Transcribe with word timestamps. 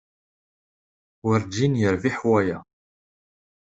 Werǧin 1.25 1.73
yerbiḥ 1.81 2.17
waya. 2.29 2.57